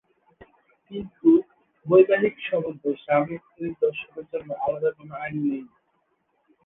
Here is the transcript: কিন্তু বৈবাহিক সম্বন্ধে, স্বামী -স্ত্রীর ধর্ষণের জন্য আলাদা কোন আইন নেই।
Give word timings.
কিন্তু 0.91 1.29
বৈবাহিক 1.85 2.35
সম্বন্ধে, 2.47 2.89
স্বামী 3.03 3.35
-স্ত্রীর 3.39 3.73
ধর্ষণের 3.81 4.25
জন্য 4.31 4.49
আলাদা 4.63 4.89
কোন 4.97 5.09
আইন 5.19 5.35
নেই। 5.45 5.63